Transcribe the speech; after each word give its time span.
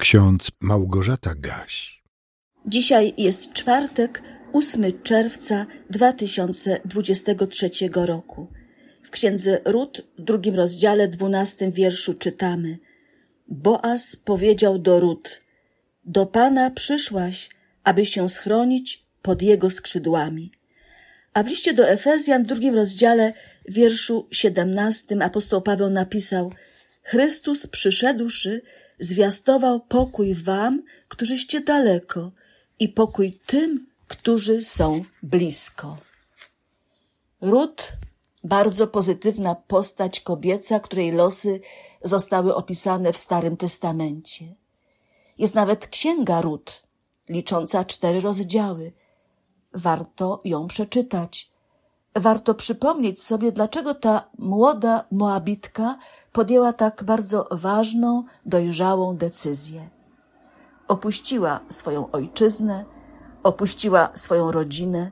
ksiądz 0.00 0.50
Małgorzata 0.60 1.34
Gaś. 1.34 2.02
Dzisiaj 2.66 3.14
jest 3.18 3.52
czwartek, 3.52 4.22
8 4.52 5.02
czerwca 5.02 5.66
2023 5.90 7.70
roku. 7.94 8.46
W 9.02 9.10
księdze 9.10 9.60
Rut 9.64 10.06
w 10.18 10.22
drugim 10.22 10.54
rozdziale, 10.54 11.08
dwunastym 11.08 11.72
wierszu 11.72 12.14
czytamy: 12.14 12.78
Boaz 13.48 14.16
powiedział 14.16 14.78
do 14.78 15.00
Rut: 15.00 15.40
Do 16.04 16.26
pana 16.26 16.70
przyszłaś, 16.70 17.50
aby 17.84 18.06
się 18.06 18.28
schronić 18.28 19.04
pod 19.22 19.42
jego 19.42 19.70
skrzydłami. 19.70 20.52
A 21.34 21.42
w 21.42 21.48
liście 21.48 21.74
do 21.74 21.88
Efezjan 21.88 22.44
w 22.44 22.46
drugim 22.46 22.74
rozdziale, 22.74 23.32
wierszu 23.68 24.28
siedemnastym, 24.30 25.22
apostoł 25.22 25.62
Paweł 25.62 25.90
napisał: 25.90 26.52
Chrystus 27.02 27.66
przyszedłszy, 27.66 28.62
zwiastował 29.00 29.80
pokój 29.80 30.34
wam, 30.34 30.82
którzyście 31.08 31.60
daleko, 31.60 32.30
i 32.78 32.88
pokój 32.88 33.38
tym, 33.46 33.86
którzy 34.08 34.62
są 34.62 35.04
blisko. 35.22 35.96
Rut, 37.40 37.92
bardzo 38.44 38.86
pozytywna 38.86 39.54
postać 39.54 40.20
kobieca, 40.20 40.80
której 40.80 41.12
losy 41.12 41.60
zostały 42.02 42.54
opisane 42.54 43.12
w 43.12 43.18
Starym 43.18 43.56
Testamencie. 43.56 44.54
Jest 45.38 45.54
nawet 45.54 45.86
księga 45.86 46.40
Rut, 46.40 46.82
licząca 47.28 47.84
cztery 47.84 48.20
rozdziały. 48.20 48.92
Warto 49.74 50.40
ją 50.44 50.66
przeczytać. 50.66 51.49
Warto 52.14 52.54
przypomnieć 52.54 53.22
sobie, 53.22 53.52
dlaczego 53.52 53.94
ta 53.94 54.30
młoda 54.38 55.04
Moabitka 55.10 55.98
podjęła 56.32 56.72
tak 56.72 57.04
bardzo 57.04 57.48
ważną, 57.50 58.24
dojrzałą 58.46 59.16
decyzję. 59.16 59.88
Opuściła 60.88 61.60
swoją 61.68 62.10
ojczyznę, 62.10 62.84
opuściła 63.42 64.10
swoją 64.14 64.52
rodzinę 64.52 65.10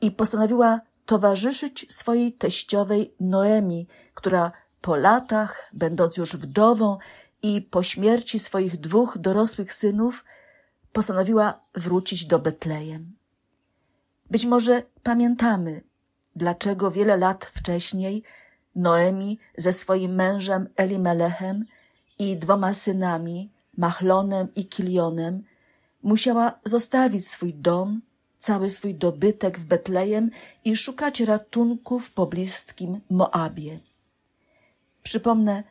i 0.00 0.10
postanowiła 0.10 0.80
towarzyszyć 1.06 1.86
swojej 1.88 2.32
teściowej 2.32 3.14
Noemi, 3.20 3.86
która 4.14 4.52
po 4.80 4.96
latach, 4.96 5.70
będąc 5.72 6.16
już 6.16 6.36
wdową 6.36 6.98
i 7.42 7.62
po 7.62 7.82
śmierci 7.82 8.38
swoich 8.38 8.80
dwóch 8.80 9.18
dorosłych 9.18 9.74
synów, 9.74 10.24
postanowiła 10.92 11.60
wrócić 11.74 12.26
do 12.26 12.38
Betlejem. 12.38 13.16
Być 14.30 14.46
może 14.46 14.82
pamiętamy, 15.02 15.85
dlaczego 16.36 16.90
wiele 16.90 17.16
lat 17.16 17.44
wcześniej 17.44 18.22
Noemi 18.76 19.38
ze 19.58 19.72
swoim 19.72 20.14
mężem 20.14 20.68
Elimelechem 20.76 21.64
i 22.18 22.36
dwoma 22.36 22.72
synami, 22.72 23.50
Machlonem 23.76 24.54
i 24.54 24.66
Kilionem, 24.66 25.44
musiała 26.02 26.58
zostawić 26.64 27.28
swój 27.28 27.54
dom, 27.54 28.02
cały 28.38 28.70
swój 28.70 28.94
dobytek 28.94 29.58
w 29.58 29.64
Betlejem 29.64 30.30
i 30.64 30.76
szukać 30.76 31.20
ratunku 31.20 31.98
w 31.98 32.10
pobliskim 32.10 33.00
Moabie. 33.10 33.78
Przypomnę, 35.02 35.64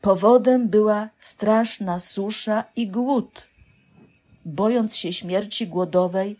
powodem 0.00 0.68
była 0.68 1.08
straszna 1.20 1.98
susza 1.98 2.64
i 2.76 2.88
głód. 2.88 3.48
Bojąc 4.44 4.96
się 4.96 5.12
śmierci 5.12 5.66
głodowej, 5.66 6.36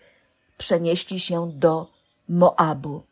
przenieśli 0.58 1.20
się 1.20 1.52
do 1.52 1.90
Moabu. 2.28 3.02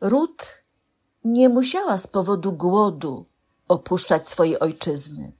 Rut 0.00 0.62
nie 1.24 1.48
musiała 1.48 1.98
z 1.98 2.06
powodu 2.06 2.52
głodu 2.52 3.26
opuszczać 3.68 4.28
swojej 4.28 4.58
ojczyzny. 4.58 5.32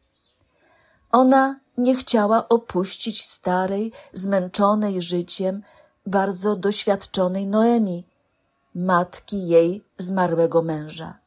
Ona 1.12 1.60
nie 1.78 1.96
chciała 1.96 2.48
opuścić 2.48 3.24
starej, 3.24 3.92
zmęczonej 4.12 5.02
życiem, 5.02 5.62
bardzo 6.06 6.56
doświadczonej 6.56 7.46
Noemi, 7.46 8.04
matki 8.74 9.48
jej 9.48 9.84
zmarłego 9.96 10.62
męża. 10.62 11.18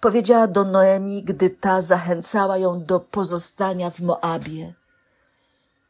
Powiedziała 0.00 0.46
do 0.46 0.64
Noemi, 0.64 1.22
gdy 1.22 1.50
ta 1.50 1.80
zachęcała 1.80 2.58
ją 2.58 2.84
do 2.84 3.00
pozostania 3.00 3.90
w 3.90 4.00
Moabie. 4.00 4.74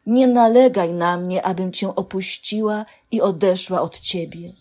Nie 0.06 0.26
nalegaj 0.26 0.92
na 0.92 1.16
mnie, 1.16 1.42
abym 1.42 1.72
cię 1.72 1.94
opuściła 1.94 2.84
i 3.10 3.20
odeszła 3.20 3.80
od 3.80 3.98
ciebie 4.00 4.52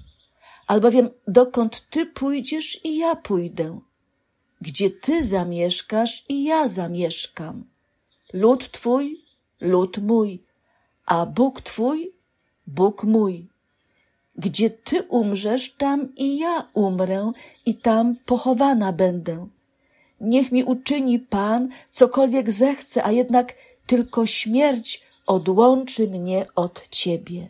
albowiem 0.67 1.09
dokąd 1.27 1.89
ty 1.89 2.05
pójdziesz 2.05 2.85
i 2.85 2.97
ja 2.97 3.15
pójdę. 3.15 3.79
Gdzie 4.61 4.89
ty 4.89 5.23
zamieszkasz 5.23 6.25
i 6.29 6.43
ja 6.43 6.67
zamieszkam. 6.67 7.63
Lud 8.33 8.71
twój, 8.71 9.25
lud 9.61 9.97
mój, 9.97 10.43
a 11.05 11.25
Bóg 11.25 11.61
twój, 11.61 12.11
Bóg 12.67 13.03
mój. 13.03 13.47
Gdzie 14.35 14.69
ty 14.69 15.03
umrzesz, 15.03 15.73
tam 15.73 16.15
i 16.15 16.37
ja 16.37 16.69
umrę 16.73 17.31
i 17.65 17.75
tam 17.75 18.15
pochowana 18.25 18.93
będę. 18.93 19.47
Niech 20.21 20.51
mi 20.51 20.63
uczyni 20.63 21.19
Pan 21.19 21.69
cokolwiek 21.91 22.51
zechce, 22.51 23.03
a 23.03 23.11
jednak 23.11 23.53
tylko 23.85 24.25
śmierć 24.25 25.03
odłączy 25.27 26.07
mnie 26.07 26.45
od 26.55 26.89
Ciebie. 26.89 27.49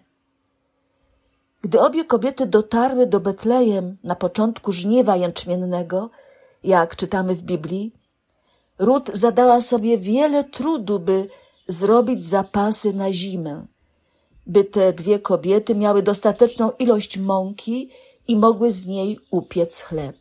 Gdy 1.67 1.79
obie 1.79 2.05
kobiety 2.05 2.45
dotarły 2.45 3.07
do 3.07 3.19
Betlejem 3.19 3.97
na 4.03 4.15
początku 4.15 4.71
żniewa 4.71 5.15
jęczmiennego, 5.15 6.09
jak 6.63 6.95
czytamy 6.95 7.35
w 7.35 7.41
Biblii, 7.41 7.93
Rut 8.79 9.09
zadała 9.13 9.61
sobie 9.61 9.97
wiele 9.97 10.43
trudu, 10.43 10.99
by 10.99 11.29
zrobić 11.67 12.25
zapasy 12.25 12.93
na 12.93 13.13
zimę, 13.13 13.65
by 14.45 14.63
te 14.63 14.93
dwie 14.93 15.19
kobiety 15.19 15.75
miały 15.75 16.03
dostateczną 16.03 16.71
ilość 16.79 17.17
mąki 17.17 17.89
i 18.27 18.35
mogły 18.35 18.71
z 18.71 18.85
niej 18.85 19.19
upiec 19.31 19.81
chleb. 19.81 20.15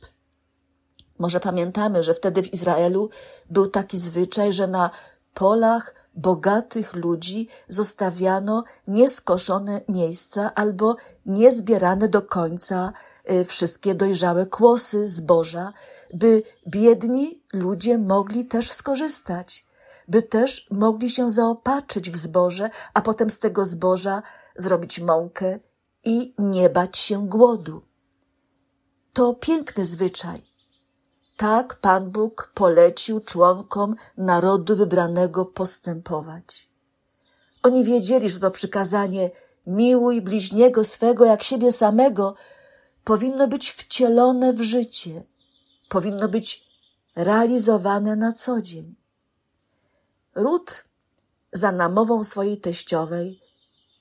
Może 1.18 1.40
pamiętamy, 1.40 2.02
że 2.02 2.14
wtedy 2.14 2.42
w 2.42 2.52
Izraelu 2.52 3.08
był 3.50 3.70
taki 3.70 3.98
zwyczaj, 3.98 4.52
że 4.52 4.66
na 4.66 4.90
polach 5.34 5.94
bogatych 6.16 6.94
ludzi 6.94 7.48
zostawiano 7.68 8.64
nieskoszone 8.88 9.80
miejsca 9.88 10.54
albo 10.54 10.96
niezbierane 11.26 12.08
do 12.08 12.22
końca 12.22 12.92
y, 13.30 13.44
wszystkie 13.44 13.94
dojrzałe 13.94 14.46
kłosy 14.46 15.06
zboża, 15.06 15.72
by 16.14 16.42
biedni 16.68 17.42
ludzie 17.52 17.98
mogli 17.98 18.44
też 18.44 18.72
skorzystać, 18.72 19.66
by 20.08 20.22
też 20.22 20.68
mogli 20.70 21.10
się 21.10 21.30
zaopatrzyć 21.30 22.10
w 22.10 22.16
zboże, 22.16 22.70
a 22.94 23.02
potem 23.02 23.30
z 23.30 23.38
tego 23.38 23.64
zboża 23.64 24.22
zrobić 24.56 25.00
mąkę 25.00 25.58
i 26.04 26.34
nie 26.38 26.70
bać 26.70 26.98
się 26.98 27.28
głodu. 27.28 27.80
To 29.12 29.34
piękny 29.34 29.84
zwyczaj, 29.84 30.45
tak 31.36 31.76
Pan 31.76 32.10
Bóg 32.10 32.50
polecił 32.54 33.20
członkom 33.20 33.96
narodu 34.16 34.76
wybranego 34.76 35.44
postępować. 35.44 36.68
Oni 37.62 37.84
wiedzieli, 37.84 38.28
że 38.28 38.40
to 38.40 38.50
przykazanie 38.50 39.30
miłuj 39.66 40.22
bliźniego 40.22 40.84
swego 40.84 41.24
jak 41.24 41.42
siebie 41.42 41.72
samego 41.72 42.34
powinno 43.04 43.48
być 43.48 43.70
wcielone 43.70 44.52
w 44.52 44.62
życie, 44.62 45.22
powinno 45.88 46.28
być 46.28 46.66
realizowane 47.16 48.16
na 48.16 48.32
co 48.32 48.62
dzień. 48.62 48.94
Rut 50.34 50.84
za 51.52 51.72
namową 51.72 52.24
swojej 52.24 52.60
teściowej 52.60 53.40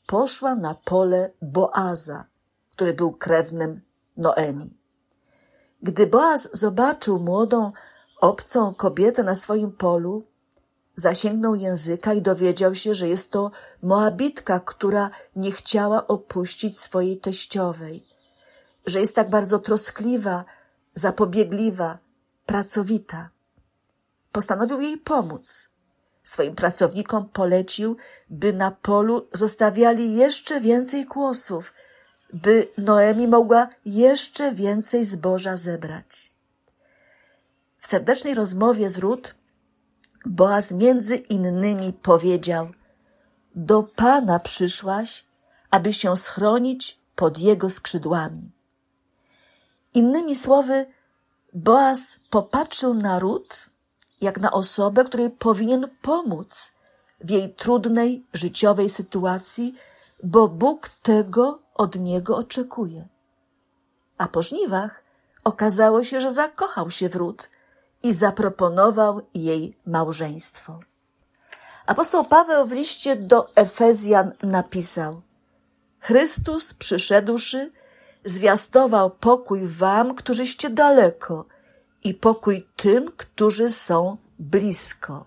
poszła 0.07 0.55
na 0.55 0.75
pole 0.75 1.31
Boaza, 1.41 2.25
który 2.71 2.93
był 2.93 3.11
krewnym 3.11 3.81
Noemi. 4.17 4.84
Gdy 5.85 6.07
Boaz 6.07 6.49
zobaczył 6.53 7.19
młodą, 7.19 7.71
obcą 8.21 8.73
kobietę 8.73 9.23
na 9.23 9.35
swoim 9.35 9.71
polu, 9.71 10.23
zasięgnął 10.95 11.55
języka 11.55 12.13
i 12.13 12.21
dowiedział 12.21 12.75
się, 12.75 12.93
że 12.93 13.07
jest 13.07 13.31
to 13.31 13.51
Moabitka, 13.83 14.59
która 14.59 15.09
nie 15.35 15.51
chciała 15.51 16.07
opuścić 16.07 16.79
swojej 16.79 17.17
teściowej, 17.17 18.03
że 18.85 18.99
jest 18.99 19.15
tak 19.15 19.29
bardzo 19.29 19.59
troskliwa, 19.59 20.45
zapobiegliwa, 20.93 21.97
pracowita. 22.45 23.29
Postanowił 24.31 24.81
jej 24.81 24.97
pomóc. 24.97 25.69
Swoim 26.23 26.55
pracownikom 26.55 27.29
polecił, 27.29 27.97
by 28.29 28.53
na 28.53 28.71
polu 28.71 29.27
zostawiali 29.33 30.15
jeszcze 30.15 30.61
więcej 30.61 31.05
kłosów– 31.05 31.73
by 32.35 32.67
Noemi 32.77 33.27
mogła 33.27 33.69
jeszcze 33.85 34.51
więcej 34.51 35.05
zboża 35.05 35.57
zebrać. 35.57 36.31
W 37.79 37.87
serdecznej 37.87 38.33
rozmowie 38.33 38.89
z 38.89 38.97
Rut 38.97 39.35
Boaz 40.25 40.71
między 40.71 41.15
innymi 41.15 41.93
powiedział: 41.93 42.67
Do 43.55 43.83
Pana 43.83 44.39
przyszłaś, 44.39 45.25
aby 45.71 45.93
się 45.93 46.15
schronić 46.15 46.99
pod 47.15 47.37
jego 47.37 47.69
skrzydłami. 47.69 48.51
Innymi 49.93 50.35
słowy, 50.35 50.85
Boaz 51.53 52.19
popatrzył 52.29 52.93
na 52.93 53.19
Rut 53.19 53.69
jak 54.21 54.39
na 54.39 54.51
osobę, 54.51 55.03
której 55.03 55.29
powinien 55.29 55.87
pomóc, 56.01 56.71
w 57.21 57.29
jej 57.29 57.53
trudnej 57.53 58.25
życiowej 58.33 58.89
sytuacji, 58.89 59.75
bo 60.23 60.47
Bóg 60.47 60.89
tego 60.89 61.64
od 61.75 61.99
niego 61.99 62.37
oczekuje. 62.37 63.07
A 64.17 64.27
po 64.27 64.41
żniwach 64.41 65.03
okazało 65.43 66.03
się, 66.03 66.21
że 66.21 66.31
zakochał 66.31 66.91
się 66.91 67.09
w 67.09 67.15
Rut 67.15 67.49
i 68.03 68.13
zaproponował 68.13 69.21
jej 69.33 69.77
małżeństwo. 69.85 70.79
Apostoł 71.85 72.25
Paweł 72.25 72.67
w 72.67 72.71
liście 72.71 73.15
do 73.15 73.55
Efezjan 73.55 74.31
napisał: 74.43 75.21
Chrystus 75.99 76.73
przyszedłszy, 76.73 77.71
zwiastował 78.25 79.11
pokój 79.11 79.67
wam, 79.67 80.15
którzyście 80.15 80.69
daleko, 80.69 81.45
i 82.03 82.13
pokój 82.13 82.67
tym, 82.75 83.11
którzy 83.17 83.69
są 83.69 84.17
blisko. 84.39 85.25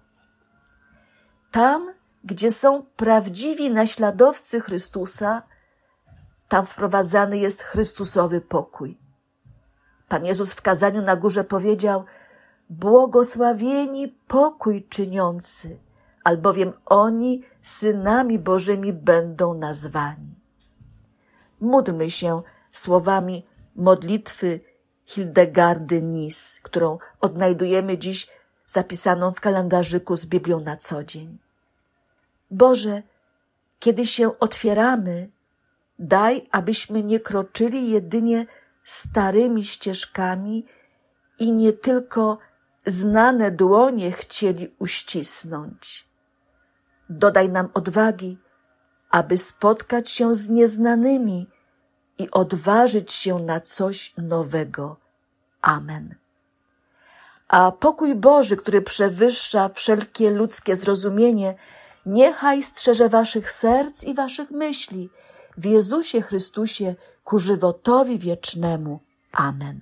Tam, 1.50 1.92
gdzie 2.24 2.52
są 2.52 2.82
prawdziwi 2.96 3.70
naśladowcy 3.70 4.60
Chrystusa, 4.60 5.42
tam 6.48 6.66
wprowadzany 6.66 7.38
jest 7.38 7.62
Chrystusowy 7.62 8.40
pokój. 8.40 8.98
Pan 10.08 10.24
Jezus 10.24 10.52
w 10.52 10.62
kazaniu 10.62 11.02
na 11.02 11.16
górze 11.16 11.44
powiedział: 11.44 12.04
Błogosławieni 12.70 14.08
pokój 14.08 14.86
czyniący, 14.88 15.78
albowiem 16.24 16.72
oni 16.86 17.42
synami 17.62 18.38
Bożymi 18.38 18.92
będą 18.92 19.54
nazwani. 19.54 20.34
Módlmy 21.60 22.10
się 22.10 22.42
słowami 22.72 23.46
modlitwy 23.76 24.60
Hildegardy 25.06 26.02
Nis, 26.02 26.60
którą 26.62 26.98
odnajdujemy 27.20 27.98
dziś 27.98 28.28
zapisaną 28.66 29.32
w 29.32 29.40
kalendarzyku 29.40 30.16
z 30.16 30.26
Biblią 30.26 30.60
na 30.60 30.76
co 30.76 31.04
dzień. 31.04 31.38
Boże, 32.50 33.02
kiedy 33.78 34.06
się 34.06 34.38
otwieramy, 34.38 35.30
daj, 35.98 36.48
abyśmy 36.50 37.02
nie 37.02 37.20
kroczyli 37.20 37.90
jedynie 37.90 38.46
starymi 38.84 39.64
ścieżkami 39.64 40.66
i 41.38 41.52
nie 41.52 41.72
tylko 41.72 42.38
znane 42.86 43.50
dłonie 43.50 44.12
chcieli 44.12 44.74
uścisnąć. 44.78 46.08
Dodaj 47.08 47.48
nam 47.48 47.68
odwagi, 47.74 48.38
aby 49.10 49.38
spotkać 49.38 50.10
się 50.10 50.34
z 50.34 50.48
nieznanymi 50.48 51.46
i 52.18 52.30
odważyć 52.30 53.12
się 53.12 53.38
na 53.38 53.60
coś 53.60 54.14
nowego. 54.16 54.96
Amen. 55.62 56.14
A 57.48 57.72
pokój 57.72 58.14
Boży, 58.14 58.56
który 58.56 58.82
przewyższa 58.82 59.68
wszelkie 59.68 60.30
ludzkie 60.30 60.76
zrozumienie, 60.76 61.54
niechaj 62.06 62.62
strzeże 62.62 63.08
waszych 63.08 63.50
serc 63.50 64.04
i 64.04 64.14
waszych 64.14 64.50
myśli 64.50 65.10
w 65.58 65.64
Jezusie 65.64 66.22
Chrystusie 66.22 66.94
ku 67.24 67.38
żywotowi 67.38 68.18
wiecznemu. 68.18 69.00
Amen. 69.32 69.78